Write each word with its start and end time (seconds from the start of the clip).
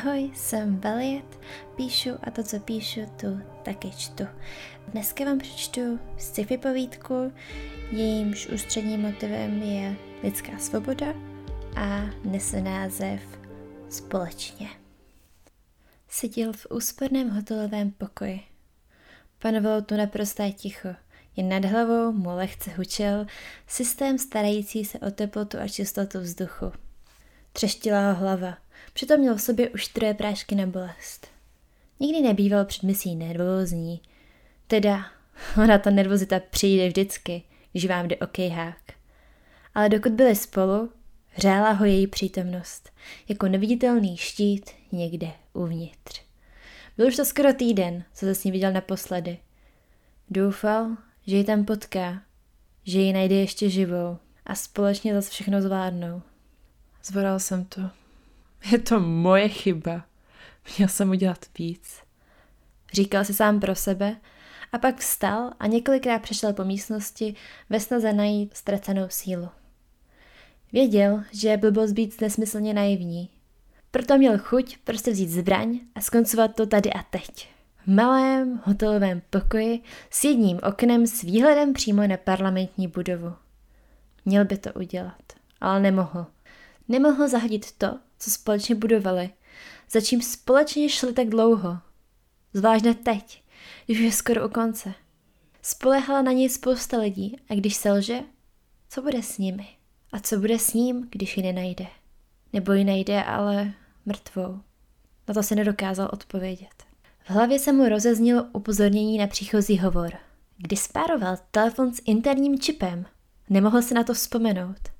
Ahoj, 0.00 0.30
jsem 0.34 0.80
Valiet, 0.80 1.40
píšu 1.76 2.10
a 2.22 2.30
to, 2.30 2.42
co 2.42 2.60
píšu, 2.60 3.00
tu 3.20 3.40
taky 3.62 3.90
čtu. 3.90 4.24
Dneska 4.88 5.24
vám 5.24 5.38
přečtu 5.38 6.00
sci-fi 6.18 6.58
povídku, 6.58 7.32
jejímž 7.90 8.46
ústředním 8.46 9.00
motivem 9.00 9.62
je 9.62 9.96
lidská 10.22 10.58
svoboda 10.58 11.06
a 11.76 12.00
nese 12.24 12.60
název 12.60 13.20
Společně. 13.88 14.68
Seděl 16.08 16.52
v 16.52 16.66
úsporném 16.70 17.30
hotelovém 17.30 17.90
pokoji. 17.90 18.40
Panovalo 19.38 19.82
tu 19.82 19.96
naprosté 19.96 20.52
ticho. 20.52 20.88
Jen 21.36 21.48
nad 21.48 21.64
hlavou 21.64 22.12
mu 22.12 22.28
lehce 22.36 22.70
hučel 22.70 23.26
systém 23.66 24.18
starající 24.18 24.84
se 24.84 24.98
o 24.98 25.10
teplotu 25.10 25.58
a 25.58 25.68
čistotu 25.68 26.20
vzduchu. 26.20 26.72
Třeštila 27.52 28.12
ho 28.12 28.20
hlava– 28.20 28.58
Přitom 28.92 29.20
měl 29.20 29.36
v 29.36 29.42
sobě 29.42 29.70
už 29.70 29.88
troje 29.88 30.14
prášky 30.14 30.54
na 30.54 30.66
bolest. 30.66 31.26
Nikdy 32.00 32.20
nebýval 32.20 32.64
před 32.64 32.82
misí 32.82 33.16
nervózní. 33.16 34.00
Teda, 34.66 35.06
ona 35.62 35.78
ta 35.78 35.90
nervozita 35.90 36.40
přijde 36.50 36.88
vždycky, 36.88 37.42
když 37.72 37.86
vám 37.86 38.08
jde 38.08 38.16
o 38.16 38.26
kejhák. 38.26 38.92
Ale 39.74 39.88
dokud 39.88 40.12
byli 40.12 40.36
spolu, 40.36 40.92
hřála 41.26 41.70
ho 41.70 41.84
její 41.84 42.06
přítomnost, 42.06 42.90
jako 43.28 43.48
neviditelný 43.48 44.16
štít 44.16 44.70
někde 44.92 45.30
uvnitř. 45.52 46.22
Byl 46.96 47.06
už 47.06 47.16
to 47.16 47.24
skoro 47.24 47.52
týden, 47.52 48.04
co 48.14 48.26
se 48.26 48.34
s 48.34 48.44
ní 48.44 48.52
viděl 48.52 48.72
naposledy. 48.72 49.38
Doufal, 50.30 50.96
že 51.26 51.36
ji 51.36 51.44
tam 51.44 51.64
potká, 51.64 52.22
že 52.84 53.00
ji 53.00 53.12
najde 53.12 53.34
ještě 53.34 53.70
živou 53.70 54.18
a 54.46 54.54
společně 54.54 55.14
zase 55.14 55.30
všechno 55.30 55.62
zvládnou. 55.62 56.22
Zvoral 57.04 57.40
jsem 57.40 57.64
to. 57.64 57.99
Je 58.70 58.78
to 58.78 59.00
moje 59.00 59.48
chyba. 59.48 60.04
Měl 60.78 60.88
jsem 60.88 61.10
udělat 61.10 61.46
víc. 61.58 61.96
Říkal 62.92 63.24
si 63.24 63.34
sám 63.34 63.60
pro 63.60 63.74
sebe 63.74 64.16
a 64.72 64.78
pak 64.78 64.98
vstal 64.98 65.50
a 65.58 65.66
několikrát 65.66 66.22
přešel 66.22 66.52
po 66.52 66.64
místnosti 66.64 67.34
ve 67.70 67.80
snaze 67.80 68.12
najít 68.12 68.56
ztracenou 68.56 69.06
sílu. 69.08 69.48
Věděl, 70.72 71.24
že 71.32 71.48
je 71.48 71.56
blbost 71.56 71.92
být 71.92 72.20
nesmyslně 72.20 72.74
naivní. 72.74 73.30
Proto 73.90 74.18
měl 74.18 74.38
chuť 74.38 74.78
prostě 74.84 75.10
vzít 75.10 75.30
zbraň 75.30 75.80
a 75.94 76.00
skoncovat 76.00 76.54
to 76.54 76.66
tady 76.66 76.92
a 76.92 77.02
teď. 77.02 77.48
V 77.84 77.86
malém 77.86 78.60
hotelovém 78.64 79.22
pokoji 79.30 79.82
s 80.10 80.24
jedním 80.24 80.60
oknem 80.68 81.06
s 81.06 81.22
výhledem 81.22 81.72
přímo 81.72 82.06
na 82.06 82.16
parlamentní 82.16 82.88
budovu. 82.88 83.32
Měl 84.24 84.44
by 84.44 84.58
to 84.58 84.72
udělat, 84.72 85.22
ale 85.60 85.80
nemohl. 85.80 86.26
Nemohl 86.88 87.28
zahodit 87.28 87.72
to, 87.72 87.98
co 88.20 88.30
společně 88.30 88.74
budovali, 88.74 89.30
za 89.90 90.00
čím 90.00 90.22
společně 90.22 90.88
šli 90.88 91.12
tak 91.12 91.28
dlouho. 91.28 91.78
Zvláště 92.54 92.94
teď, 92.94 93.42
když 93.86 93.98
už 93.98 94.04
je 94.04 94.12
skoro 94.12 94.46
u 94.46 94.50
konce. 94.50 94.94
Spolehala 95.62 96.22
na 96.22 96.32
něj 96.32 96.48
spousta 96.48 96.98
lidí 96.98 97.36
a 97.48 97.54
když 97.54 97.76
selže, 97.76 98.20
co 98.88 99.02
bude 99.02 99.22
s 99.22 99.38
nimi? 99.38 99.68
A 100.12 100.20
co 100.20 100.38
bude 100.38 100.58
s 100.58 100.74
ním, 100.74 101.08
když 101.10 101.36
ji 101.36 101.42
nenajde? 101.42 101.86
Nebo 102.52 102.72
ji 102.72 102.84
najde, 102.84 103.24
ale 103.24 103.72
mrtvou? 104.06 104.60
Na 105.28 105.34
to 105.34 105.42
se 105.42 105.54
nedokázal 105.54 106.10
odpovědět. 106.12 106.84
V 107.24 107.30
hlavě 107.30 107.58
se 107.58 107.72
mu 107.72 107.88
rozeznilo 107.88 108.44
upozornění 108.52 109.18
na 109.18 109.26
příchozí 109.26 109.78
hovor. 109.78 110.10
Kdy 110.56 110.76
spároval 110.76 111.36
telefon 111.50 111.94
s 111.94 112.02
interním 112.04 112.58
čipem, 112.58 113.06
nemohl 113.48 113.82
se 113.82 113.94
na 113.94 114.04
to 114.04 114.14
vzpomenout. 114.14 114.99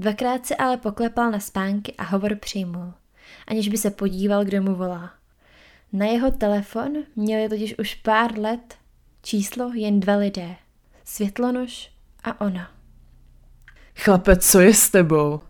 Dvakrát 0.00 0.46
se 0.46 0.56
ale 0.56 0.76
poklepal 0.76 1.30
na 1.30 1.40
spánky 1.40 1.94
a 1.98 2.02
hovor 2.04 2.34
přijmul, 2.34 2.92
aniž 3.46 3.68
by 3.68 3.78
se 3.78 3.90
podíval, 3.90 4.44
kdo 4.44 4.62
mu 4.62 4.74
volá. 4.74 5.10
Na 5.92 6.06
jeho 6.06 6.30
telefon 6.30 6.92
měli 7.16 7.48
totiž 7.48 7.78
už 7.78 7.94
pár 7.94 8.38
let 8.38 8.74
číslo 9.22 9.72
jen 9.74 10.00
dva 10.00 10.16
lidé. 10.16 10.56
Světlonož 11.04 11.90
a 12.24 12.40
ona. 12.40 12.70
Chlape, 13.96 14.36
co 14.36 14.60
je 14.60 14.74
s 14.74 14.90
tebou? 14.90 15.40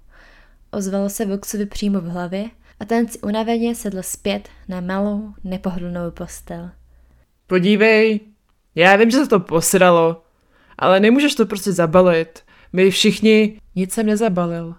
Ozval 0.70 1.08
se 1.08 1.26
Voxovi 1.26 1.66
přímo 1.66 2.00
v 2.00 2.10
hlavě 2.10 2.44
a 2.80 2.84
ten 2.84 3.08
si 3.08 3.20
unaveně 3.20 3.74
sedl 3.74 4.02
zpět 4.02 4.48
na 4.68 4.80
malou, 4.80 5.34
nepohodlnou 5.44 6.10
postel. 6.10 6.70
Podívej, 7.46 8.20
já 8.74 8.96
vím, 8.96 9.10
že 9.10 9.16
se 9.16 9.28
to 9.28 9.40
posralo, 9.40 10.22
ale 10.78 11.00
nemůžeš 11.00 11.34
to 11.34 11.46
prostě 11.46 11.72
zabalit. 11.72 12.49
My 12.72 12.90
všichni 12.90 13.60
nic 13.74 13.92
jsem 13.92 14.06
nezabalil. 14.06 14.74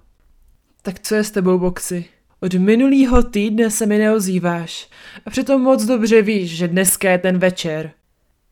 Tak 0.81 1.00
co 1.00 1.16
je 1.16 1.24
s 1.24 1.31
tebou, 1.31 1.59
Boxy? 1.59 2.06
Od 2.40 2.53
minulého 2.53 3.24
týdne 3.24 3.72
se 3.72 3.85
mi 3.85 3.97
neozýváš. 3.97 4.90
A 5.25 5.29
přitom 5.29 5.62
moc 5.62 5.85
dobře 5.85 6.22
víš, 6.22 6.57
že 6.57 6.68
dneska 6.68 7.12
je 7.12 7.18
ten 7.18 7.38
večer. 7.38 7.91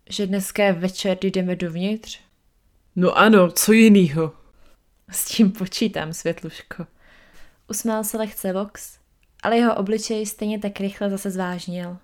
Že 0.09 0.27
dneska 0.27 0.63
je 0.63 0.73
večer, 0.73 1.17
kdy 1.17 1.31
jdeme 1.31 1.55
dovnitř? 1.55 2.19
No 2.95 3.17
ano, 3.17 3.51
co 3.51 3.71
jinýho? 3.71 4.31
S 5.11 5.25
tím 5.25 5.51
počítám, 5.51 6.13
Světluško. 6.13 6.85
Usmál 7.69 8.03
se 8.03 8.17
lehce 8.17 8.53
Vox, 8.53 8.97
ale 9.43 9.57
jeho 9.57 9.75
obličej 9.75 10.25
stejně 10.25 10.59
tak 10.59 10.79
rychle 10.79 11.09
zase 11.09 11.31
zvážnil. 11.31 11.97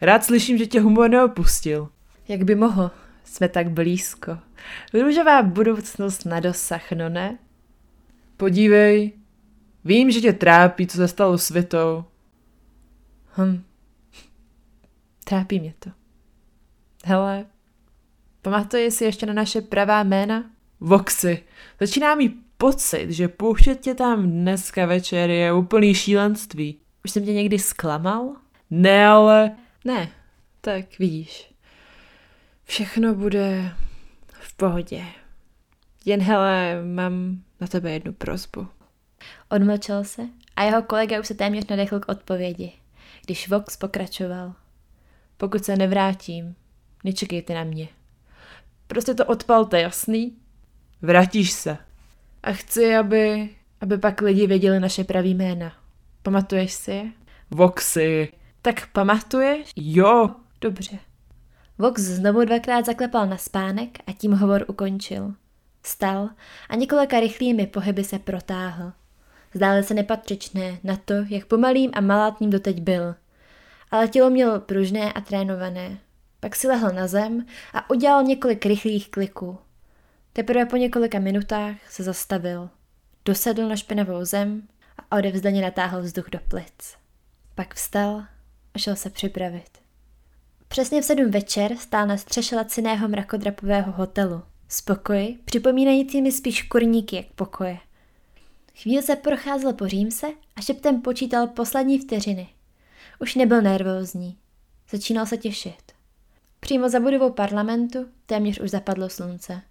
Rád 0.00 0.24
slyším, 0.24 0.58
že 0.58 0.66
tě 0.66 0.80
humor 0.80 1.10
neopustil. 1.10 1.88
Jak 2.28 2.44
by 2.44 2.54
mohl? 2.54 2.90
Jsme 3.26 3.48
tak 3.48 3.70
blízko. 3.70 4.38
Růžová 4.94 5.42
budoucnost 5.42 6.24
na 6.24 6.40
dosah, 6.40 6.92
no 6.92 7.08
ne? 7.08 7.38
Podívej, 8.36 9.12
vím, 9.84 10.10
že 10.10 10.20
tě 10.20 10.32
trápí, 10.32 10.86
co 10.86 10.96
se 10.96 11.08
stalo 11.08 11.38
světou. 11.38 12.04
Hm, 13.38 13.62
trápí 15.24 15.60
mě 15.60 15.74
to. 15.78 15.90
Hele, 17.04 17.46
pamatuješ 18.42 18.94
si 18.94 19.04
ještě 19.04 19.26
na 19.26 19.32
naše 19.32 19.60
pravá 19.60 20.02
jména? 20.02 20.50
Voxy, 20.80 21.44
začíná 21.80 22.14
mi 22.14 22.32
pocit, 22.58 23.10
že 23.10 23.28
pouštět 23.28 23.80
tě 23.80 23.94
tam 23.94 24.30
dneska 24.30 24.86
večer 24.86 25.30
je 25.30 25.52
úplný 25.52 25.94
šílenství. 25.94 26.80
Už 27.04 27.10
jsem 27.10 27.24
tě 27.24 27.32
někdy 27.32 27.58
zklamal? 27.58 28.36
Ne, 28.70 29.06
ale... 29.06 29.56
Ne, 29.84 30.08
tak 30.60 30.98
vidíš. 30.98 31.55
Všechno 32.66 33.14
bude 33.14 33.72
v 34.40 34.56
pohodě. 34.56 35.04
Jen 36.04 36.22
hele, 36.22 36.82
mám 36.84 37.42
na 37.60 37.66
tebe 37.66 37.92
jednu 37.92 38.12
prozbu. 38.12 38.68
Odmlčel 39.48 40.04
se 40.04 40.22
a 40.56 40.62
jeho 40.62 40.82
kolega 40.82 41.20
už 41.20 41.26
se 41.26 41.34
téměř 41.34 41.66
nadechl 41.66 42.00
k 42.00 42.08
odpovědi, 42.08 42.72
když 43.24 43.48
Vox 43.48 43.76
pokračoval. 43.76 44.54
Pokud 45.36 45.64
se 45.64 45.76
nevrátím, 45.76 46.54
nečekejte 47.04 47.54
na 47.54 47.64
mě. 47.64 47.88
Prostě 48.86 49.14
to 49.14 49.24
odpalte, 49.24 49.80
jasný? 49.80 50.36
Vrátíš 51.02 51.52
se. 51.52 51.78
A 52.42 52.52
chci, 52.52 52.96
aby, 52.96 53.50
aby 53.80 53.98
pak 53.98 54.20
lidi 54.20 54.46
věděli 54.46 54.80
naše 54.80 55.04
pravý 55.04 55.34
jména. 55.34 55.72
Pamatuješ 56.22 56.72
si 56.72 56.90
je? 56.90 57.12
Voxy. 57.50 58.32
Tak 58.62 58.92
pamatuješ? 58.92 59.70
Jo. 59.76 60.30
Dobře. 60.60 60.98
Vox 61.78 62.02
znovu 62.02 62.44
dvakrát 62.44 62.86
zaklepal 62.86 63.26
na 63.26 63.36
spánek 63.36 63.98
a 64.06 64.12
tím 64.12 64.32
hovor 64.32 64.64
ukončil. 64.68 65.34
Stal 65.82 66.28
a 66.68 66.76
několika 66.76 67.20
rychlými 67.20 67.66
pohyby 67.66 68.04
se 68.04 68.18
protáhl. 68.18 68.92
Zdále 69.54 69.82
se 69.82 69.94
nepatřičné 69.94 70.78
na 70.84 70.96
to, 70.96 71.14
jak 71.28 71.46
pomalým 71.46 71.90
a 71.94 72.00
malátným 72.00 72.50
doteď 72.50 72.80
byl. 72.80 73.14
Ale 73.90 74.08
tělo 74.08 74.30
mělo 74.30 74.60
pružné 74.60 75.12
a 75.12 75.20
trénované. 75.20 75.98
Pak 76.40 76.56
si 76.56 76.68
lehl 76.68 76.90
na 76.92 77.06
zem 77.06 77.46
a 77.72 77.90
udělal 77.90 78.22
několik 78.22 78.66
rychlých 78.66 79.10
kliků. 79.10 79.58
Teprve 80.32 80.66
po 80.66 80.76
několika 80.76 81.18
minutách 81.18 81.76
se 81.90 82.02
zastavil. 82.02 82.70
Dosedl 83.24 83.68
na 83.68 83.76
špinavou 83.76 84.24
zem 84.24 84.62
a 84.98 85.16
odevzdaně 85.16 85.62
natáhl 85.62 86.02
vzduch 86.02 86.30
do 86.30 86.38
plic. 86.48 86.96
Pak 87.54 87.74
vstal 87.74 88.24
a 88.74 88.78
šel 88.78 88.96
se 88.96 89.10
připravit. 89.10 89.85
Přesně 90.68 91.02
v 91.02 91.04
sedm 91.04 91.30
večer 91.30 91.76
stál 91.76 92.06
na 92.06 92.16
střeše 92.16 92.56
laciného 92.56 93.08
mrakodrapového 93.08 93.92
hotelu. 93.92 94.42
Z 94.68 94.80
pokoji, 94.80 95.38
připomínajícími 95.44 96.32
spíš 96.32 96.62
kurníky 96.62 97.16
jak 97.16 97.26
pokoje. 97.26 97.78
Chvíli 98.82 99.02
se 99.02 99.16
procházel 99.16 99.72
po 99.72 99.88
římse 99.88 100.26
a 100.56 100.60
šeptem 100.60 101.02
počítal 101.02 101.46
poslední 101.46 101.98
vteřiny. 101.98 102.48
Už 103.20 103.34
nebyl 103.34 103.62
nervózní. 103.62 104.38
Začínal 104.90 105.26
se 105.26 105.36
těšit. 105.36 105.92
Přímo 106.60 106.88
za 106.88 107.00
budovou 107.00 107.30
parlamentu 107.30 108.06
téměř 108.26 108.60
už 108.60 108.70
zapadlo 108.70 109.08
slunce. 109.08 109.62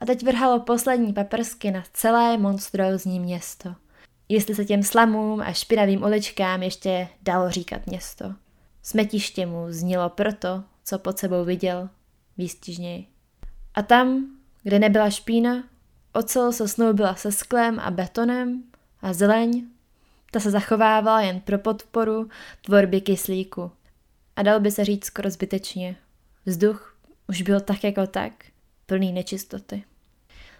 A 0.00 0.06
teď 0.06 0.22
vrhalo 0.22 0.60
poslední 0.60 1.12
paprsky 1.12 1.70
na 1.70 1.84
celé 1.92 2.38
monstrózní 2.38 3.20
město. 3.20 3.74
Jestli 4.28 4.54
se 4.54 4.64
těm 4.64 4.82
slamům 4.82 5.40
a 5.40 5.52
špinavým 5.52 6.02
uličkám 6.02 6.62
ještě 6.62 7.08
dalo 7.22 7.50
říkat 7.50 7.86
město. 7.86 8.34
Smetiště 8.82 9.46
mu 9.46 9.66
znělo 9.68 10.08
proto, 10.08 10.64
co 10.84 10.98
pod 10.98 11.18
sebou 11.18 11.44
viděl, 11.44 11.88
výstižněji. 12.38 13.06
A 13.74 13.82
tam, 13.82 14.36
kde 14.62 14.78
nebyla 14.78 15.10
špína, 15.10 15.64
ocel 16.12 16.52
se 16.52 16.68
snoubila 16.68 17.14
se 17.14 17.32
sklem 17.32 17.80
a 17.80 17.90
betonem 17.90 18.62
a 19.02 19.12
zeleň, 19.12 19.66
Ta 20.32 20.40
se 20.40 20.50
zachovávala 20.50 21.20
jen 21.20 21.40
pro 21.40 21.58
podporu 21.58 22.28
tvorby 22.64 23.00
kyslíku. 23.00 23.70
A 24.36 24.42
dal 24.42 24.60
by 24.60 24.70
se 24.70 24.84
říct 24.84 25.04
skoro 25.04 25.30
zbytečně. 25.30 25.96
Vzduch 26.46 26.96
už 27.28 27.42
byl 27.42 27.60
tak 27.60 27.84
jako 27.84 28.06
tak, 28.06 28.32
plný 28.86 29.12
nečistoty. 29.12 29.84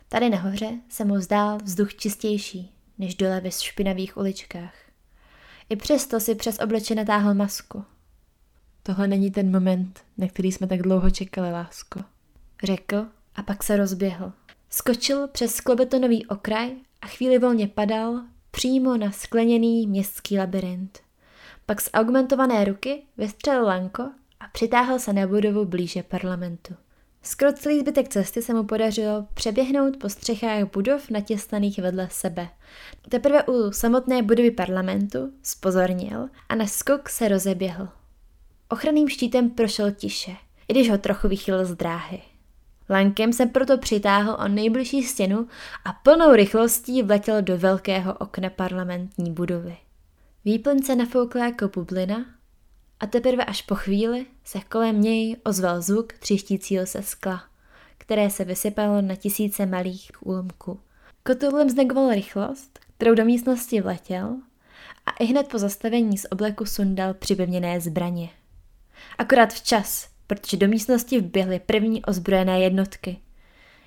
Tady 0.09 0.31
nahoře 0.31 0.71
se 0.89 1.05
mu 1.05 1.21
zdál 1.21 1.59
vzduch 1.59 1.95
čistější, 1.95 2.73
než 2.99 3.15
dole 3.15 3.41
ve 3.41 3.51
špinavých 3.51 4.17
uličkách. 4.17 4.75
I 5.69 5.77
přesto 5.77 6.21
si 6.21 6.35
přes 6.35 6.59
obliče 6.59 6.95
natáhl 6.95 7.35
masku. 7.35 7.85
Tohle 8.83 9.09
není 9.09 9.31
ten 9.31 9.51
moment, 9.51 10.01
na 10.19 10.29
který 10.29 10.53
jsme 10.53 10.67
tak 10.67 10.83
dlouho 10.83 11.11
čekali, 11.11 11.53
lásko. 11.53 12.01
Řekl 12.65 13.07
a 13.35 13.43
pak 13.43 13.63
se 13.63 13.77
rozběhl. 13.77 14.33
Skočil 14.71 15.29
přes 15.29 15.55
sklobetonový 15.55 16.27
okraj 16.27 16.71
a 17.03 17.07
chvíli 17.07 17.39
volně 17.39 17.69
padal 17.69 18.23
přímo 18.51 18.97
na 18.97 19.13
skleněný 19.13 19.87
městský 19.87 20.39
labirint. 20.39 20.99
Pak 21.67 21.81
z 21.81 21.91
augmentované 21.95 22.65
ruky 22.65 23.03
vystřelil 23.17 23.65
lanko 23.65 24.03
a 24.41 24.45
přitáhl 24.53 24.99
se 24.99 25.13
na 25.13 25.27
budovu 25.27 25.65
blíže 25.65 26.03
parlamentu. 26.03 26.75
Skoro 27.23 27.53
celý 27.53 27.81
zbytek 27.81 28.09
cesty 28.09 28.43
se 28.43 28.55
mu 28.55 28.65
podařilo 28.65 29.27
přeběhnout 29.35 29.97
po 29.97 30.09
střechách 30.09 30.73
budov 30.73 31.11
natěsnaných 31.11 31.79
vedle 31.79 32.09
sebe. 32.11 32.49
Teprve 33.09 33.45
u 33.45 33.73
samotné 33.73 34.23
budovy 34.23 34.51
parlamentu 34.51 35.33
spozornil 35.43 36.29
a 36.49 36.55
na 36.55 36.67
skok 36.67 37.09
se 37.09 37.29
rozeběhl. 37.29 37.89
Ochranným 38.73 39.09
štítem 39.09 39.51
prošel 39.51 39.93
tiše, 39.93 40.37
i 40.69 40.73
když 40.73 40.91
ho 40.91 40.99
trochu 40.99 41.29
vychýlil 41.29 41.65
z 41.65 41.75
dráhy. 41.75 42.23
Lankem 42.91 43.33
se 43.33 43.47
proto 43.47 43.79
přitáhl 43.79 44.37
o 44.45 44.49
nejbližší 44.49 45.03
stěnu 45.03 45.49
a 45.85 45.93
plnou 45.93 46.33
rychlostí 46.33 47.03
vletěl 47.03 47.43
do 47.43 47.59
velkého 47.59 48.15
okna 48.15 48.51
parlamentní 48.51 49.33
budovy. 49.33 49.77
Výplň 50.45 50.83
se 50.83 50.97
nafoukla 50.97 51.45
jako 51.45 51.69
bublina 51.69 52.25
a 53.01 53.07
teprve 53.07 53.45
až 53.45 53.63
po 53.63 53.75
chvíli 53.75 54.27
se 54.45 54.61
kolem 54.61 55.01
něj 55.01 55.37
ozval 55.45 55.83
zvuk 55.83 56.13
třištícího 56.13 56.87
se 56.87 57.03
skla, 57.03 57.45
které 57.99 58.31
se 58.31 58.45
vysypalo 58.45 59.03
na 59.03 59.15
tisíce 59.15 59.67
malých 59.67 60.11
úlomků. 60.21 60.81
Kotulem 61.23 61.71
znegoval 61.71 62.11
rychlost, 62.15 62.79
kterou 62.97 63.15
do 63.15 63.25
místnosti 63.25 63.81
vletěl 63.81 64.37
a 65.07 65.11
i 65.21 65.25
hned 65.25 65.49
po 65.49 65.59
zastavení 65.59 66.19
z 66.19 66.27
obleku 66.31 66.67
sundal 66.67 67.15
připevněné 67.15 67.81
zbraně. 67.81 68.31
Akorát 69.23 69.53
včas, 69.53 70.09
protože 70.27 70.57
do 70.57 70.69
místnosti 70.69 71.21
vběhly 71.21 71.61
první 71.67 72.05
ozbrojené 72.05 72.61
jednotky. 72.61 73.19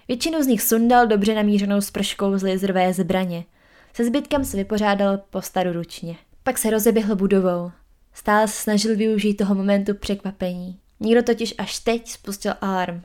Většinu 0.07 0.43
z 0.43 0.47
nich 0.47 0.61
sundal 0.61 1.07
dobře 1.07 1.35
namířenou 1.35 1.81
sprškou 1.81 2.37
z 2.37 2.43
laserové 2.43 2.93
zbraně. 2.93 3.45
Se 3.93 4.05
zbytkem 4.05 4.45
se 4.45 4.57
vypořádal 4.57 5.17
po 5.17 5.41
staru 5.41 5.73
ručně. 5.73 6.15
Pak 6.43 6.57
se 6.57 6.69
rozeběhl 6.69 7.15
budovou. 7.15 7.71
Stále 8.13 8.47
se 8.47 8.53
snažil 8.53 8.95
využít 8.95 9.33
toho 9.33 9.55
momentu 9.55 9.93
překvapení. 9.95 10.79
Nikdo 10.99 11.23
totiž 11.23 11.53
až 11.57 11.79
teď 11.79 12.07
spustil 12.07 12.53
alarm. 12.61 13.01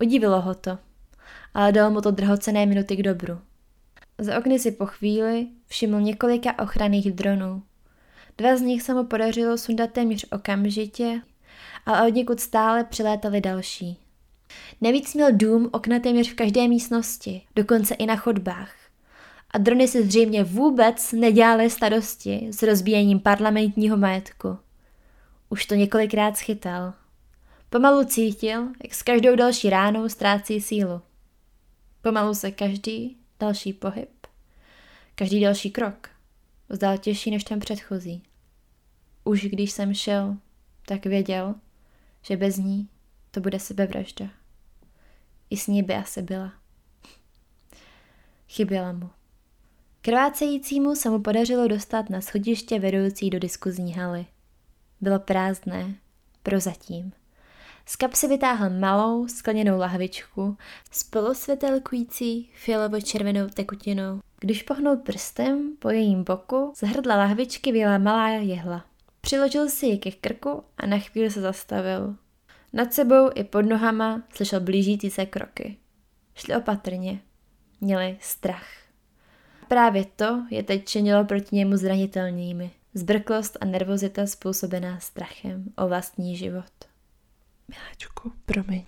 Udivilo 0.00 0.40
ho 0.40 0.54
to, 0.54 0.78
ale 1.54 1.72
dal 1.72 1.90
mu 1.90 2.00
to 2.00 2.10
drahocené 2.10 2.66
minuty 2.66 2.96
k 2.96 3.02
dobru. 3.02 3.38
Za 4.18 4.38
okny 4.38 4.58
si 4.58 4.72
po 4.72 4.86
chvíli 4.86 5.46
všiml 5.66 6.00
několika 6.00 6.58
ochranných 6.58 7.12
dronů. 7.12 7.62
Dva 8.38 8.56
z 8.56 8.60
nich 8.60 8.82
se 8.82 8.94
mu 8.94 9.04
podařilo 9.04 9.58
sundat 9.58 9.90
téměř 9.90 10.26
okamžitě 10.32 11.20
ale 11.86 12.08
od 12.08 12.14
někud 12.14 12.40
stále 12.40 12.84
přilétaly 12.84 13.40
další. 13.40 13.98
Navíc 14.80 15.14
měl 15.14 15.32
dům 15.32 15.68
okna 15.72 15.98
téměř 15.98 16.32
v 16.32 16.34
každé 16.34 16.68
místnosti, 16.68 17.42
dokonce 17.56 17.94
i 17.94 18.06
na 18.06 18.16
chodbách. 18.16 18.74
A 19.50 19.58
drony 19.58 19.88
si 19.88 20.06
zřejmě 20.06 20.44
vůbec 20.44 21.12
nedělaly 21.12 21.70
starosti 21.70 22.48
s 22.50 22.62
rozbíjením 22.62 23.20
parlamentního 23.20 23.96
majetku. 23.96 24.58
Už 25.48 25.66
to 25.66 25.74
několikrát 25.74 26.36
schytal. 26.36 26.92
Pomalu 27.70 28.04
cítil, 28.04 28.68
jak 28.82 28.94
s 28.94 29.02
každou 29.02 29.36
další 29.36 29.70
ránou 29.70 30.08
ztrácí 30.08 30.60
sílu. 30.60 31.00
Pomalu 32.02 32.34
se 32.34 32.50
každý 32.50 33.16
další 33.40 33.72
pohyb, 33.72 34.10
každý 35.14 35.40
další 35.40 35.70
krok 35.70 36.08
zdál 36.68 36.98
těžší 36.98 37.30
než 37.30 37.44
ten 37.44 37.60
předchozí. 37.60 38.22
Už 39.24 39.44
když 39.44 39.72
jsem 39.72 39.94
šel, 39.94 40.36
tak 40.86 41.06
věděl, 41.06 41.54
že 42.22 42.36
bez 42.36 42.56
ní 42.56 42.88
to 43.30 43.40
bude 43.40 43.60
sebevražda. 43.60 44.26
I 45.50 45.56
s 45.56 45.66
ní 45.66 45.82
by 45.82 45.94
asi 45.94 46.22
byla. 46.22 46.52
Chyběla 48.48 48.92
mu. 48.92 49.10
Krvácejícímu 50.00 50.94
se 50.94 51.10
mu 51.10 51.22
podařilo 51.22 51.68
dostat 51.68 52.10
na 52.10 52.20
schodiště 52.20 52.78
vedoucí 52.78 53.30
do 53.30 53.38
diskuzní 53.38 53.92
haly. 53.92 54.26
Bylo 55.00 55.18
prázdné, 55.18 55.94
prozatím. 56.42 57.12
Z 57.86 57.96
kapsy 57.96 58.28
vytáhl 58.28 58.70
malou 58.70 59.28
skleněnou 59.28 59.78
lahvičku 59.78 60.56
s 60.90 61.04
polosvětelkující 61.04 62.50
fialovo-červenou 62.64 63.48
tekutinou. 63.48 64.20
Když 64.40 64.62
pohnul 64.62 64.96
prstem 64.96 65.76
po 65.78 65.90
jejím 65.90 66.24
boku, 66.24 66.72
z 66.76 66.82
hrdla 66.82 67.16
lahvičky 67.16 67.72
vyjela 67.72 67.98
malá 67.98 68.28
jehla. 68.28 68.84
Přiložil 69.24 69.68
si 69.68 69.86
ji 69.86 69.98
ke 69.98 70.10
krku 70.10 70.64
a 70.76 70.86
na 70.86 70.98
chvíli 70.98 71.30
se 71.30 71.40
zastavil. 71.40 72.16
Nad 72.72 72.94
sebou 72.94 73.30
i 73.34 73.44
pod 73.44 73.62
nohama 73.62 74.22
slyšel 74.34 74.60
blížící 74.60 75.10
se 75.10 75.26
kroky. 75.26 75.76
Šli 76.34 76.56
opatrně. 76.56 77.20
Měli 77.80 78.16
strach. 78.20 78.66
Právě 79.68 80.04
to 80.04 80.46
je 80.50 80.62
teď 80.62 80.84
činilo 80.84 81.24
proti 81.24 81.56
němu 81.56 81.76
zranitelnými. 81.76 82.70
Zbrklost 82.94 83.58
a 83.60 83.64
nervozita 83.64 84.26
způsobená 84.26 85.00
strachem 85.00 85.64
o 85.76 85.88
vlastní 85.88 86.36
život. 86.36 86.72
Miláčku, 87.68 88.32
promiň. 88.46 88.84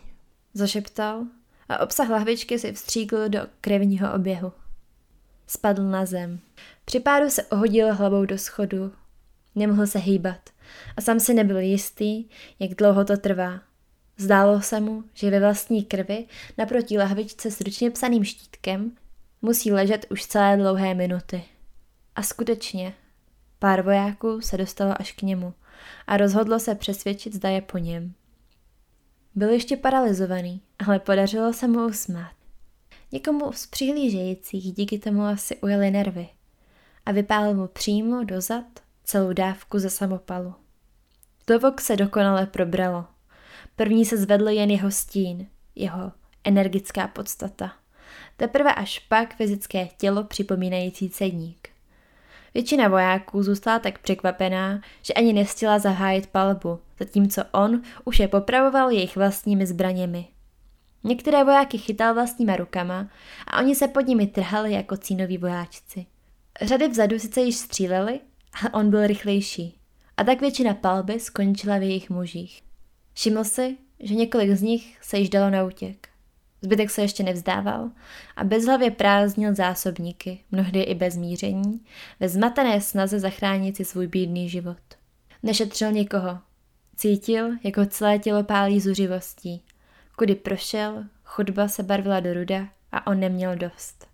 Zašeptal 0.55 1.25
a 1.69 1.81
obsah 1.81 2.09
lahvičky 2.09 2.59
si 2.59 2.73
vstříkl 2.73 3.29
do 3.29 3.41
krevního 3.61 4.15
oběhu. 4.15 4.53
Spadl 5.47 5.83
na 5.83 6.07
zem. 6.07 6.41
Při 6.85 7.01
pádu 7.01 7.31
se 7.31 7.45
ohodil 7.45 7.95
hlavou 7.95 8.25
do 8.25 8.39
schodu 8.39 8.93
Nemohl 9.57 9.87
se 9.87 9.99
hýbat 9.99 10.51
a 10.97 11.01
sám 11.01 11.21
si 11.21 11.35
nebyl 11.35 11.59
jistý, 11.59 12.25
jak 12.59 12.75
dlouho 12.75 13.05
to 13.05 13.17
trvá. 13.17 13.61
Zdálo 14.19 14.63
se 14.63 14.81
mu, 14.81 15.05
že 15.15 15.31
ve 15.31 15.41
vlastní 15.41 15.85
krvi 15.85 16.27
naproti 16.59 16.99
lahvičce 16.99 17.51
s 17.51 17.61
ručně 17.61 17.91
psaným 17.91 18.25
štítkem 18.25 18.93
musí 19.43 19.73
ležet 19.73 20.07
už 20.11 20.27
celé 20.27 20.57
dlouhé 20.57 20.95
minuty. 20.95 21.45
A 22.17 22.23
skutečně, 22.23 22.95
pár 23.59 23.83
vojáků 23.83 24.41
se 24.41 24.57
dostalo 24.57 24.95
až 25.01 25.13
k 25.13 25.23
němu 25.23 25.55
a 26.07 26.17
rozhodlo 26.17 26.61
se 26.61 26.75
přesvědčit, 26.75 27.35
zda 27.35 27.49
je 27.49 27.61
po 27.61 27.79
něm. 27.79 28.15
Byl 29.35 29.49
ještě 29.49 29.77
paralizovaný, 29.77 30.61
ale 30.87 30.99
podařilo 30.99 31.53
se 31.53 31.69
mu 31.69 31.87
usmát. 31.87 32.33
Někomu 33.13 33.53
z 33.53 33.67
přihlížejících 33.67 34.73
díky 34.73 34.99
tomu 34.99 35.23
asi 35.23 35.57
ujeli 35.57 35.91
nervy 35.91 36.29
a 37.07 37.13
vypálil 37.13 37.55
mu 37.55 37.67
přímo 37.67 38.25
dozad 38.25 38.86
celou 39.07 39.33
dávku 39.33 39.79
ze 39.79 39.91
samopalu. 39.91 40.55
Dovok 41.47 41.81
se 41.81 41.97
dokonale 41.97 42.47
probralo. 42.47 43.05
První 43.77 44.05
se 44.05 44.17
zvedl 44.17 44.49
jen 44.49 44.71
jeho 44.71 44.91
stín, 44.91 45.47
jeho 45.75 46.13
energická 46.45 47.09
podstata. 47.09 47.73
Teprve 48.37 48.75
až 48.75 48.99
pak 48.99 49.37
fyzické 49.37 49.89
tělo 49.99 50.25
připomínající 50.25 51.11
cedník. 51.11 51.69
Většina 52.55 52.89
vojáků 52.89 53.43
zůstala 53.43 53.79
tak 53.79 53.99
překvapená, 53.99 54.81
že 55.03 55.15
ani 55.15 55.33
nestihla 55.33 55.79
zahájit 55.79 56.27
palbu, 56.27 56.81
zatímco 56.99 57.43
on 57.53 57.83
už 58.05 58.19
je 58.19 58.29
popravoval 58.29 58.91
jejich 58.91 59.17
vlastními 59.17 59.67
zbraněmi. 59.67 60.29
Některé 61.05 61.45
vojáky 61.45 61.79
chytal 61.79 62.15
vlastníma 62.15 62.57
rukama 62.57 63.09
a 63.47 63.59
oni 63.59 63.75
se 63.75 63.89
pod 63.89 64.01
nimi 64.01 64.27
trhali 64.27 64.73
jako 64.73 64.97
cínoví 64.97 65.39
vojáčci. 65.39 66.07
Řady 66.63 66.89
vzadu 66.89 67.19
sice 67.19 67.41
již 67.41 67.57
stříleli, 67.57 68.21
a 68.65 68.75
on 68.75 68.91
byl 68.91 69.07
rychlejší. 69.07 69.79
A 70.17 70.25
tak 70.25 70.41
většina 70.41 70.75
palby 70.75 71.21
skončila 71.21 71.79
v 71.79 71.83
jejich 71.83 72.11
mužích. 72.11 72.63
Všiml 73.13 73.45
si, 73.45 73.77
že 74.01 74.15
několik 74.15 74.51
z 74.51 74.63
nich 74.63 74.99
se 75.03 75.19
již 75.19 75.29
dalo 75.29 75.51
na 75.51 75.65
útěk. 75.65 76.09
Zbytek 76.63 76.91
se 76.91 77.03
ještě 77.03 77.23
nevzdával 77.23 77.91
a 78.37 78.45
bezhlavě 78.45 78.91
prázdnil 78.91 79.55
zásobníky, 79.55 80.41
mnohdy 80.51 80.81
i 80.83 80.95
bez 80.95 81.17
míření, 81.17 81.81
ve 82.21 82.29
zmatené 82.29 82.81
snaze 82.81 83.21
zachránit 83.21 83.77
si 83.77 83.85
svůj 83.85 84.07
bídný 84.07 84.49
život. 84.49 84.79
Nešetřil 85.43 85.93
nikoho. 85.93 86.39
Cítil, 86.97 87.51
jako 87.65 87.87
celé 87.87 88.19
tělo 88.19 88.45
pálí 88.45 88.81
zuřivostí. 88.81 89.63
Kudy 90.17 90.35
prošel, 90.35 91.05
chodba 91.25 91.69
se 91.69 91.83
barvila 91.83 92.21
do 92.21 92.35
ruda 92.35 92.69
a 92.93 93.07
on 93.07 93.21
neměl 93.21 93.57
dost. 93.57 94.07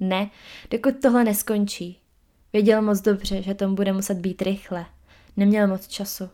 Ne, 0.00 0.30
dokud 0.70 0.94
tohle 1.02 1.24
neskončí, 1.24 1.98
Věděl 2.52 2.82
moc 2.82 3.00
dobře, 3.00 3.42
že 3.42 3.54
tomu 3.54 3.74
bude 3.74 3.92
muset 3.92 4.18
být 4.18 4.42
rychle. 4.42 4.86
Neměl 5.36 5.66
moc 5.66 5.88
času. 5.88 6.28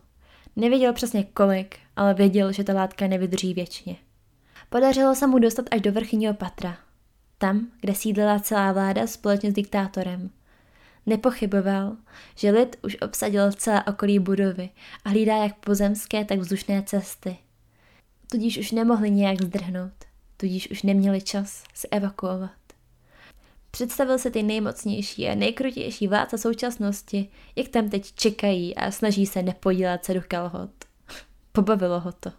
Nevěděl 0.57 0.93
přesně 0.93 1.25
kolik, 1.25 1.79
ale 1.97 2.15
věděl, 2.15 2.53
že 2.53 2.65
ta 2.65 2.73
látka 2.73 3.07
nevydrží 3.07 3.55
věčně. 3.55 3.97
Podařilo 4.69 5.15
se 5.15 5.27
mu 5.27 5.39
dostat 5.39 5.67
až 5.71 5.81
do 5.81 5.93
vrchního 5.93 6.35
patra. 6.35 6.77
Tam, 7.39 7.69
kde 7.81 7.95
sídlila 7.95 8.41
celá 8.41 8.73
vláda 8.73 9.07
společně 9.07 9.51
s 9.51 9.55
diktátorem. 9.55 10.31
Nepochyboval, 11.07 11.97
že 12.37 12.51
lid 12.51 12.77
už 12.83 12.97
obsadil 13.01 13.53
celé 13.53 13.85
okolí 13.85 14.19
budovy 14.19 14.71
a 15.05 15.09
hlídá 15.09 15.37
jak 15.37 15.57
pozemské, 15.57 16.25
tak 16.25 16.39
vzdušné 16.39 16.83
cesty. 16.83 17.37
Tudíž 18.31 18.59
už 18.59 18.73
nemohli 18.73 19.11
nějak 19.11 19.43
zdrhnout, 19.43 19.93
tudíž 20.37 20.71
už 20.71 20.83
neměli 20.83 21.21
čas 21.21 21.65
se 21.75 21.89
evakuovat. 21.89 22.64
Představil 23.75 24.19
se 24.19 24.31
ty 24.31 24.43
nejmocnější 24.43 25.29
a 25.29 25.35
nejkrutější 25.35 26.09
vládce 26.09 26.39
současnosti, 26.39 27.29
jak 27.57 27.69
tam 27.69 27.89
teď 27.89 28.13
čekají 28.13 28.75
a 28.77 28.91
snaží 28.91 29.27
se 29.27 29.43
nepodílat 29.43 30.05
se 30.05 30.15
do 30.15 30.23
kalhot. 30.29 30.71
Pobavilo 31.53 32.01
ho 32.01 32.13
to. 32.13 32.31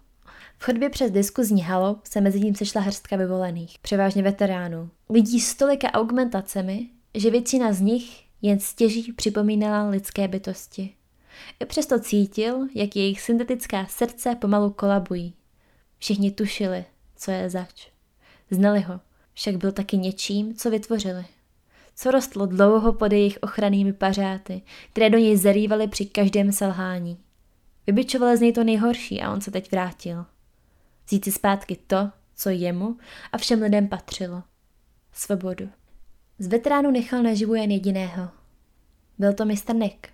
V 0.57 0.63
chodbě 0.63 0.89
přes 0.89 1.11
diskuzní 1.11 1.61
halo 1.61 1.99
se 2.03 2.21
mezi 2.21 2.39
ním 2.39 2.55
sešla 2.55 2.81
hrstka 2.81 3.15
vyvolených, 3.15 3.79
převážně 3.79 4.23
veteránů. 4.23 4.89
Lidí 5.09 5.39
s 5.39 5.55
tolika 5.55 5.93
augmentacemi, 5.93 6.89
že 7.13 7.31
většina 7.31 7.73
z 7.73 7.81
nich 7.81 8.23
jen 8.41 8.59
stěží 8.59 9.13
připomínala 9.13 9.89
lidské 9.89 10.27
bytosti. 10.27 10.93
I 11.59 11.65
přesto 11.65 11.99
cítil, 11.99 12.67
jak 12.75 12.95
jejich 12.95 13.21
syntetická 13.21 13.85
srdce 13.85 14.35
pomalu 14.35 14.69
kolabují. 14.69 15.33
Všichni 15.97 16.31
tušili, 16.31 16.85
co 17.15 17.31
je 17.31 17.49
zač. 17.49 17.87
Znali 18.51 18.81
ho, 18.81 18.99
však 19.35 19.57
byl 19.57 19.71
taky 19.71 19.97
něčím, 19.97 20.55
co 20.55 20.69
vytvořili. 20.69 21.25
Co 21.95 22.11
rostlo 22.11 22.45
dlouho 22.45 22.93
pod 22.93 23.11
jejich 23.11 23.37
ochrannými 23.41 23.93
pařáty, 23.93 24.61
které 24.89 25.09
do 25.09 25.17
něj 25.17 25.37
zarývaly 25.37 25.87
při 25.87 26.05
každém 26.05 26.51
selhání. 26.51 27.17
Vybičovali 27.87 28.37
z 28.37 28.41
něj 28.41 28.53
to 28.53 28.63
nejhorší 28.63 29.21
a 29.21 29.33
on 29.33 29.41
se 29.41 29.51
teď 29.51 29.71
vrátil. 29.71 30.25
Vzít 31.07 31.23
si 31.23 31.31
zpátky 31.31 31.77
to, 31.87 32.09
co 32.35 32.49
jemu 32.49 32.97
a 33.31 33.37
všem 33.37 33.61
lidem 33.61 33.87
patřilo. 33.87 34.43
Svobodu. 35.11 35.69
Z 36.39 36.47
veteránu 36.47 36.91
nechal 36.91 37.23
naživu 37.23 37.55
jen 37.55 37.71
jediného. 37.71 38.29
Byl 39.17 39.33
to 39.33 39.45
mistr 39.45 39.75
Nick, 39.75 40.09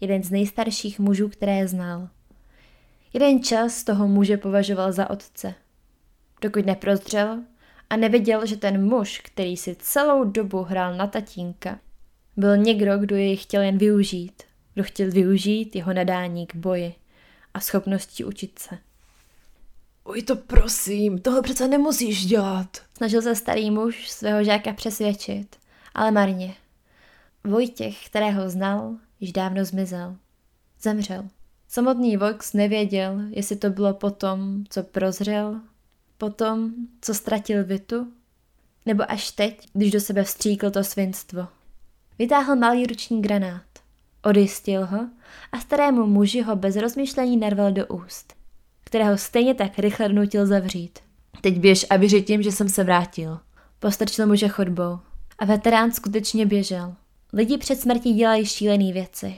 jeden 0.00 0.22
z 0.22 0.30
nejstarších 0.30 0.98
mužů, 0.98 1.28
které 1.28 1.68
znal. 1.68 2.08
Jeden 3.12 3.42
čas 3.42 3.84
toho 3.84 4.08
muže 4.08 4.36
považoval 4.36 4.92
za 4.92 5.10
otce. 5.10 5.54
Dokud 6.40 6.66
neprozřel 6.66 7.42
a 7.90 7.96
neviděl, 7.96 8.46
že 8.46 8.56
ten 8.56 8.84
muž, 8.84 9.20
který 9.24 9.56
si 9.56 9.76
celou 9.78 10.24
dobu 10.24 10.62
hrál 10.62 10.96
na 10.96 11.06
tatínka, 11.06 11.78
byl 12.36 12.56
někdo, 12.56 12.98
kdo 12.98 13.16
jej 13.16 13.36
chtěl 13.36 13.62
jen 13.62 13.78
využít, 13.78 14.42
kdo 14.74 14.84
chtěl 14.84 15.10
využít 15.10 15.76
jeho 15.76 15.92
nadání 15.92 16.46
k 16.46 16.54
boji 16.54 16.94
a 17.54 17.60
schopnosti 17.60 18.24
učit 18.24 18.58
se. 18.58 18.78
Oj 20.04 20.22
to 20.22 20.36
prosím, 20.36 21.18
tohle 21.18 21.42
přece 21.42 21.68
nemusíš 21.68 22.26
dělat. 22.26 22.78
Snažil 22.96 23.22
se 23.22 23.34
starý 23.34 23.70
muž 23.70 24.10
svého 24.10 24.44
žáka 24.44 24.72
přesvědčit, 24.72 25.56
ale 25.94 26.10
marně. 26.10 26.54
Vojtěch, 27.44 28.06
kterého 28.06 28.50
znal, 28.50 28.96
již 29.20 29.32
dávno 29.32 29.64
zmizel. 29.64 30.16
Zemřel. 30.82 31.24
Samotný 31.68 32.16
Vox 32.16 32.52
nevěděl, 32.52 33.20
jestli 33.30 33.56
to 33.56 33.70
bylo 33.70 33.94
potom, 33.94 34.64
co 34.68 34.82
prozřel, 34.82 35.60
potom, 36.20 36.70
co 37.00 37.14
ztratil 37.14 37.64
Vitu, 37.64 38.12
nebo 38.86 39.10
až 39.10 39.30
teď, 39.30 39.68
když 39.72 39.90
do 39.90 40.00
sebe 40.00 40.24
vstříkl 40.24 40.70
to 40.70 40.84
svinstvo. 40.84 41.48
Vytáhl 42.18 42.56
malý 42.56 42.86
ruční 42.86 43.22
granát, 43.22 43.66
odjistil 44.22 44.86
ho 44.86 45.08
a 45.52 45.60
starému 45.60 46.06
muži 46.06 46.42
ho 46.42 46.56
bez 46.56 46.76
rozmyšlení 46.76 47.36
narval 47.36 47.72
do 47.72 47.86
úst, 47.86 48.34
kterého 48.84 49.18
stejně 49.18 49.54
tak 49.54 49.78
rychle 49.78 50.08
nutil 50.08 50.46
zavřít. 50.46 50.98
Teď 51.40 51.58
běž 51.58 51.86
a 51.90 51.96
vyři 51.96 52.22
tím, 52.22 52.42
že 52.42 52.52
jsem 52.52 52.68
se 52.68 52.84
vrátil. 52.84 53.38
Postrčil 53.78 54.26
muže 54.26 54.48
chodbou. 54.48 54.98
A 55.38 55.44
veterán 55.44 55.92
skutečně 55.92 56.46
běžel. 56.46 56.94
Lidi 57.32 57.58
před 57.58 57.80
smrtí 57.80 58.14
dělají 58.14 58.46
šílené 58.46 58.92
věci. 58.92 59.34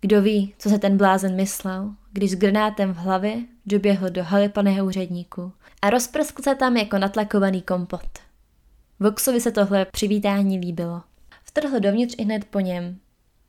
Kdo 0.00 0.22
ví, 0.22 0.54
co 0.58 0.68
se 0.68 0.78
ten 0.78 0.96
blázen 0.96 1.36
myslel, 1.36 1.94
když 2.12 2.30
s 2.30 2.34
granátem 2.34 2.94
v 2.94 2.96
hlavě 2.96 3.40
doběhl 3.66 4.10
do 4.10 4.24
haly 4.24 4.48
paného 4.48 4.86
úředníku 4.86 5.52
a 5.82 5.90
rozprskl 5.90 6.42
se 6.42 6.54
tam 6.54 6.76
jako 6.76 6.98
natlakovaný 6.98 7.62
kompot. 7.62 8.08
Voxovi 9.00 9.40
se 9.40 9.52
tohle 9.52 9.84
přivítání 9.84 10.58
líbilo. 10.58 11.02
Vtrhl 11.44 11.80
dovnitř 11.80 12.14
i 12.18 12.22
hned 12.22 12.44
po 12.44 12.60
něm. 12.60 12.98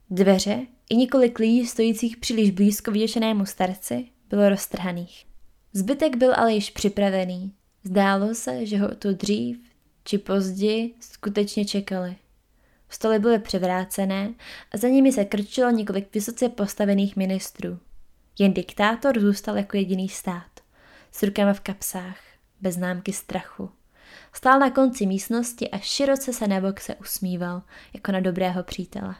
Dveře 0.09 0.59
i 0.89 0.95
několik 0.95 1.39
lidí 1.39 1.65
stojících 1.65 2.17
příliš 2.17 2.51
blízko 2.51 2.91
vyděšenému 2.91 3.45
starci 3.45 4.05
bylo 4.29 4.49
roztrhaných. 4.49 5.25
Zbytek 5.73 6.15
byl 6.15 6.33
ale 6.35 6.53
již 6.53 6.69
připravený. 6.69 7.53
Zdálo 7.83 8.35
se, 8.35 8.65
že 8.65 8.77
ho 8.77 8.95
tu 8.95 9.13
dřív 9.13 9.57
či 10.03 10.17
později 10.17 10.95
skutečně 10.99 11.65
čekali. 11.65 12.15
Stoly 12.89 13.19
byly 13.19 13.39
převrácené 13.39 14.33
a 14.71 14.77
za 14.77 14.87
nimi 14.87 15.11
se 15.11 15.25
krčilo 15.25 15.71
několik 15.71 16.13
vysoce 16.13 16.49
postavených 16.49 17.15
ministrů. 17.15 17.79
Jen 18.39 18.53
diktátor 18.53 19.19
zůstal 19.19 19.57
jako 19.57 19.77
jediný 19.77 20.09
stát, 20.09 20.51
s 21.11 21.23
rukama 21.23 21.53
v 21.53 21.59
kapsách, 21.59 22.17
bez 22.61 22.75
známky 22.75 23.13
strachu. 23.13 23.69
Stál 24.33 24.59
na 24.59 24.71
konci 24.71 25.05
místnosti 25.05 25.69
a 25.69 25.77
široce 25.77 26.33
se 26.33 26.47
na 26.47 26.61
bok 26.61 26.79
se 26.79 26.95
usmíval, 26.95 27.61
jako 27.93 28.11
na 28.11 28.19
dobrého 28.19 28.63
přítele. 28.63 29.15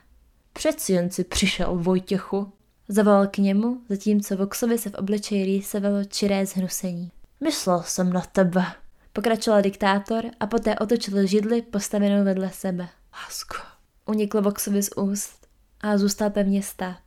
Přeci 0.53 0.93
jen 0.93 1.12
si 1.12 1.24
přišel, 1.24 1.75
Vojtěchu. 1.75 2.51
Zavolal 2.88 3.27
k 3.27 3.38
němu, 3.38 3.82
zatímco 3.89 4.38
Voxovi 4.38 4.77
se 4.77 4.89
v 4.89 4.93
obličeji 4.93 5.46
rýsovalo 5.46 6.03
čiré 6.03 6.46
zhnusení. 6.46 7.12
Myslel 7.43 7.84
jsem 7.84 8.13
na 8.13 8.22
tebe. 8.22 8.65
Pokračoval 9.13 9.62
diktátor 9.62 10.25
a 10.39 10.48
poté 10.48 10.75
otočil 10.79 11.27
židli 11.27 11.62
postavenou 11.62 12.25
vedle 12.25 12.50
sebe. 12.50 12.89
Lásko. 13.13 13.58
Unikl 14.05 14.41
Voxovi 14.41 14.84
z 14.84 14.89
úst 14.98 15.48
a 15.82 15.98
zůstal 15.98 16.29
pevně 16.29 16.63
stát. 16.63 17.02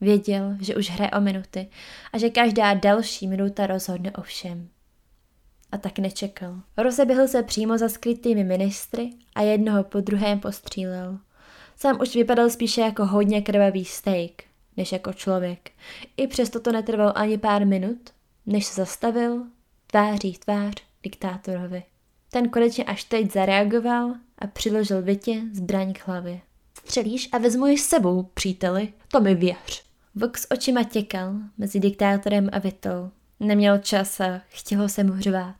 Věděl, 0.00 0.56
že 0.60 0.76
už 0.76 0.90
hraje 0.90 1.10
o 1.10 1.20
minuty 1.20 1.68
a 2.12 2.18
že 2.18 2.30
každá 2.30 2.74
další 2.74 3.28
minuta 3.28 3.66
rozhodne 3.66 4.12
o 4.12 4.22
všem. 4.22 4.68
A 5.72 5.78
tak 5.78 5.98
nečekal. 5.98 6.54
Rozeběhl 6.76 7.28
se 7.28 7.42
přímo 7.42 7.78
za 7.78 7.88
skrytými 7.88 8.44
ministry 8.44 9.10
a 9.34 9.42
jednoho 9.42 9.84
po 9.84 10.00
druhém 10.00 10.40
postřílel. 10.40 11.18
Sám 11.76 11.98
už 12.00 12.14
vypadal 12.14 12.50
spíše 12.50 12.80
jako 12.80 13.06
hodně 13.06 13.42
krvavý 13.42 13.84
steak, 13.84 14.42
než 14.76 14.92
jako 14.92 15.12
člověk. 15.12 15.70
I 16.16 16.26
přesto 16.26 16.60
to 16.60 16.72
netrvalo 16.72 17.18
ani 17.18 17.38
pár 17.38 17.66
minut, 17.66 18.10
než 18.46 18.66
se 18.66 18.74
zastavil, 18.74 19.42
tváří 19.86 20.32
v 20.32 20.38
tvář 20.38 20.74
diktátorovi. 21.02 21.82
Ten 22.30 22.48
konečně 22.48 22.84
až 22.84 23.04
teď 23.04 23.32
zareagoval 23.32 24.14
a 24.38 24.46
přiložil 24.46 25.02
Vitě 25.02 25.42
zbraň 25.52 25.92
k 25.92 26.06
hlavě. 26.06 26.40
Střelíš 26.78 27.28
a 27.32 27.38
vezmu 27.38 27.66
ji 27.66 27.78
s 27.78 27.88
sebou, 27.88 28.22
příteli, 28.22 28.92
to 29.08 29.20
mi 29.20 29.34
věř. 29.34 29.87
Vox 30.20 30.46
očima 30.50 30.84
těkal 30.84 31.32
mezi 31.58 31.80
diktátorem 31.80 32.48
a 32.52 32.58
Vitou. 32.58 33.10
Neměl 33.40 33.78
čas 33.78 34.20
a 34.20 34.40
chtělo 34.48 34.88
se 34.88 35.04
mu 35.04 35.12
hřvát. 35.12 35.56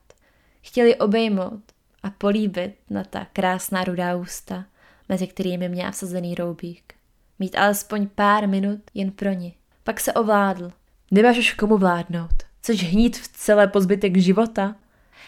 Chtěli 0.62 0.96
obejmout 0.96 1.62
a 2.02 2.10
políbit 2.10 2.74
na 2.90 3.04
ta 3.04 3.26
krásná 3.32 3.84
rudá 3.84 4.16
ústa, 4.16 4.64
mezi 5.08 5.26
kterými 5.26 5.68
měl 5.68 5.92
vsazený 5.92 6.34
roubík. 6.34 6.94
Mít 7.38 7.56
alespoň 7.56 8.08
pár 8.14 8.48
minut 8.48 8.80
jen 8.94 9.10
pro 9.10 9.32
ně. 9.32 9.52
Pak 9.84 10.00
se 10.00 10.12
ovládl. 10.12 10.72
Nemáš 11.10 11.38
už 11.38 11.52
komu 11.54 11.78
vládnout. 11.78 12.42
Chceš 12.60 12.84
hnít 12.92 13.18
v 13.18 13.28
celé 13.28 13.66
pozbytek 13.66 14.16
života? 14.16 14.74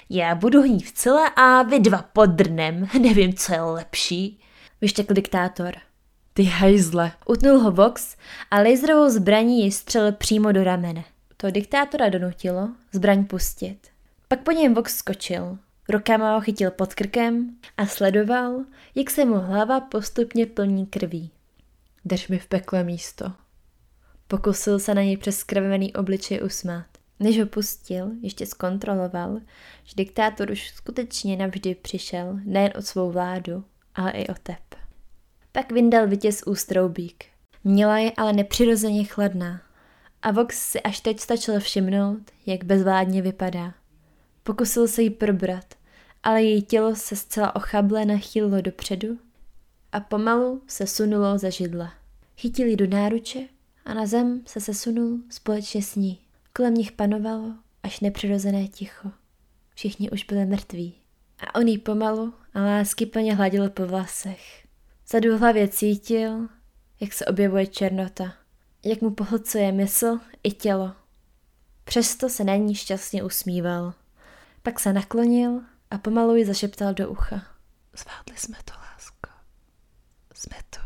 Já 0.09 0.35
budu 0.35 0.63
hnít 0.63 0.87
v 0.87 0.93
celé 0.93 1.31
a 1.37 1.63
vy 1.63 1.81
dva 1.81 2.03
podrnem. 2.03 2.89
Nevím, 3.01 3.35
co 3.35 3.53
je 3.53 3.61
lepší. 3.61 4.41
Vyštěkl 4.81 5.15
diktátor. 5.15 5.75
Ty 6.41 6.45
hajzle. 6.45 7.13
Utnul 7.27 7.59
ho 7.59 7.71
Vox 7.71 8.17
a 8.51 8.61
laserovou 8.61 9.11
zbraní 9.11 9.65
ji 9.65 9.73
střelil 9.73 10.13
přímo 10.13 10.53
do 10.53 10.65
ramene. 10.65 11.05
To 11.37 11.51
diktátora 11.51 12.09
donutilo 12.09 12.69
zbraň 12.93 13.25
pustit. 13.25 13.79
Pak 14.29 14.41
po 14.41 14.51
něm 14.51 14.75
Vox 14.75 14.97
skočil. 14.97 15.59
Rukama 15.89 16.35
ho 16.35 16.41
chytil 16.41 16.71
pod 16.71 16.95
krkem 16.95 17.57
a 17.77 17.87
sledoval, 17.87 18.65
jak 18.95 19.11
se 19.11 19.25
mu 19.25 19.35
hlava 19.35 19.81
postupně 19.81 20.47
plní 20.47 20.87
krví. 20.87 21.31
Drž 22.05 22.29
mi 22.29 22.39
v 22.39 22.47
pekle 22.47 22.85
místo. 22.85 23.33
Pokusil 24.29 24.79
se 24.79 24.95
na 24.95 25.03
něj 25.03 25.17
přes 25.17 25.39
skrvený 25.39 25.95
obličej 25.95 26.41
usmát. 26.45 26.87
Než 27.21 27.41
ho 27.41 27.47
pustil, 27.47 28.11
ještě 28.23 28.47
zkontroloval, 28.47 29.41
že 29.85 29.95
diktátor 29.97 30.51
už 30.51 30.71
skutečně 30.71 31.37
navždy 31.37 31.75
přišel 31.75 32.39
nejen 32.45 32.73
o 32.79 32.83
svou 32.83 33.11
vládu, 33.11 33.65
ale 33.95 34.11
i 34.11 34.29
o 34.29 34.35
tep. 34.43 34.80
Pak 35.53 35.73
vyndal 35.73 36.07
vytěz 36.07 36.43
úst 36.47 36.73
roubík. 36.73 37.25
Měla 37.65 37.99
je 37.99 38.13
ale 38.17 38.33
nepřirozeně 38.33 39.05
chladná 39.05 39.63
a 40.23 40.31
Vox 40.31 40.71
si 40.71 40.81
až 40.81 41.01
teď 41.01 41.21
stačil 41.21 41.61
všimnout, 41.61 42.31
jak 42.47 42.65
bezvládně 42.65 43.23
vypadá. 43.23 43.75
Pokusil 44.43 44.89
se 44.89 45.03
jí 45.03 45.11
probrat, 45.11 45.75
ale 46.23 46.43
její 46.43 46.63
tělo 46.63 46.97
se 46.97 47.17
zcela 47.17 47.57
ochable 47.57 48.05
nachýlilo 48.05 48.61
dopředu 48.61 49.19
a 49.93 50.01
pomalu 50.01 50.63
se 50.67 50.87
sunulo 50.87 51.39
za 51.39 51.51
židla. 51.51 51.93
Chytil 52.37 52.67
ji 52.67 52.77
do 52.77 52.87
náruče 52.87 53.41
a 53.85 53.95
na 53.95 54.07
zem 54.07 54.43
se 54.47 54.61
sesunul 54.61 55.19
společně 55.31 55.83
s 55.83 55.95
ní. 55.95 56.21
Kolem 56.53 56.75
nich 56.75 56.93
panovalo 56.93 57.55
až 57.83 58.01
nepřirozené 58.01 58.69
ticho. 58.69 59.11
Všichni 59.75 60.11
už 60.11 60.25
byli 60.25 60.47
mrtví. 60.47 60.95
A 61.39 61.55
on 61.55 61.69
jí 61.69 61.79
pomalu 61.79 62.35
a 62.55 62.61
lásky 62.61 63.07
plně 63.07 63.35
hladil 63.35 63.71
po 63.71 63.87
vlasech. 63.87 64.70
Zadu 65.13 65.37
v 65.37 65.41
hlavě 65.41 65.69
cítil, 65.69 66.49
jak 67.01 67.13
se 67.13 67.27
objevuje 67.27 67.67
černota, 67.67 68.35
jak 68.85 69.01
mu 69.01 69.11
pohlcuje 69.11 69.73
mysl 69.73 70.21
i 70.43 70.51
tělo. 70.53 70.93
Přesto 71.85 72.29
se 72.29 72.45
na 72.45 72.57
ní 72.57 72.75
šťastně 72.75 73.23
usmíval. 73.23 73.95
Pak 74.63 74.81
se 74.81 74.93
naklonil 74.93 75.61
a 75.91 75.99
pomalu 75.99 76.37
ji 76.37 76.45
zašeptal 76.45 76.95
do 76.95 77.11
ucha. 77.11 77.43
Zvládli 77.93 78.37
jsme 78.37 78.57
to, 78.65 78.73
lásko. 78.73 79.31
Jsme 80.35 80.57
tu. 80.71 80.81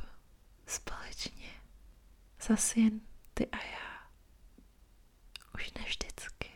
Společně. 0.66 1.48
Zas 2.48 2.76
jen 2.76 3.00
ty 3.34 3.46
a 3.46 3.56
já. 3.56 4.08
Už 5.54 5.72
nevždycky. 5.72 6.50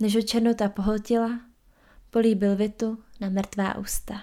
Než 0.00 0.14
ho 0.14 0.22
černota 0.22 0.68
pohltila, 0.68 1.40
políbil 2.10 2.56
Vitu 2.56 3.04
na 3.20 3.28
mrtvá 3.28 3.74
ústa. 3.74 4.22